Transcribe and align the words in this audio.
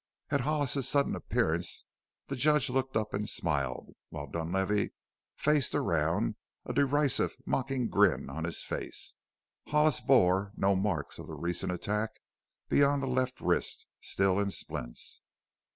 At 0.31 0.41
Hollis's 0.41 0.87
sudden 0.89 1.15
appearance 1.15 1.85
the 2.25 2.35
Judge 2.35 2.71
looked 2.71 2.97
up 2.97 3.13
and 3.13 3.29
smiled, 3.29 3.93
while 4.09 4.25
Dunlavey 4.25 4.93
faced 5.35 5.75
around, 5.75 6.37
a 6.65 6.73
derisive, 6.73 7.37
mocking 7.45 7.87
grin 7.87 8.27
on 8.27 8.43
his 8.45 8.63
face. 8.63 9.13
Hollis 9.67 10.01
bore 10.01 10.53
no 10.57 10.75
marks 10.75 11.19
of 11.19 11.27
the 11.27 11.35
recent 11.35 11.71
attack 11.71 12.19
beyond 12.67 13.03
the 13.03 13.07
left 13.07 13.39
wrist, 13.41 13.85
still 14.01 14.39
in 14.39 14.49
splints. 14.49 15.21